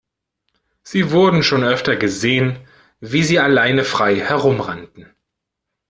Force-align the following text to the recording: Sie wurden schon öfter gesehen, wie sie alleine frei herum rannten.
Sie 0.81 1.11
wurden 1.11 1.43
schon 1.43 1.63
öfter 1.63 1.95
gesehen, 1.95 2.57
wie 3.01 3.21
sie 3.21 3.37
alleine 3.37 3.83
frei 3.83 4.15
herum 4.15 4.59
rannten. 4.59 5.13